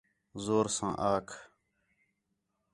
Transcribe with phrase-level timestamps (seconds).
[0.43, 1.31] زور ساں آکھ